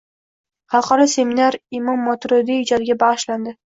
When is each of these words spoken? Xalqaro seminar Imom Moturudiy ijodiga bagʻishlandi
Xalqaro 0.75 1.05
seminar 1.11 1.57
Imom 1.81 2.03
Moturudiy 2.07 2.63
ijodiga 2.65 2.97
bagʻishlandi 3.05 3.55